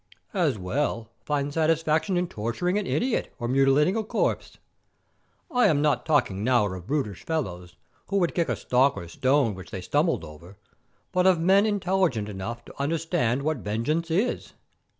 [0.33, 4.57] As well find satisfaction in torturing an idiot or mutilating a corpse.
[5.51, 7.75] I am not talking now of brutish fellows,
[8.07, 10.57] who would kick a stock or stone which they stumbled over,
[11.11, 14.53] but of men intelligent enough to understand what vengeance is."